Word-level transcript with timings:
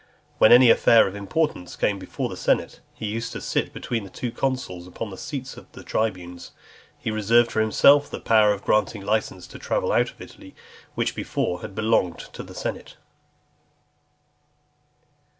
When 0.39 0.51
any 0.51 0.71
affair 0.71 1.07
of 1.07 1.13
importance 1.15 1.75
came 1.75 1.99
before 1.99 2.27
the 2.27 2.35
senate, 2.35 2.79
he 2.95 3.05
used 3.05 3.33
to 3.33 3.39
sit 3.39 3.71
between 3.71 4.03
the 4.03 4.09
two 4.09 4.31
consuls 4.31 4.87
upon 4.87 5.11
the 5.11 5.15
seats 5.15 5.57
of 5.57 5.71
the 5.73 5.83
tribunes. 5.83 6.53
He 6.97 7.11
reserved 7.11 7.51
to 7.51 7.59
himself 7.59 8.09
the 8.09 8.19
power 8.19 8.51
of 8.51 8.63
granting 8.63 9.05
license 9.05 9.45
to 9.45 9.59
travel 9.59 9.91
out 9.91 10.09
of 10.09 10.19
Italy, 10.19 10.55
which 10.95 11.13
before 11.13 11.61
had 11.61 11.75
belonged 11.75 12.17
to 12.33 12.41
the 12.41 12.55
senate. 12.55 12.95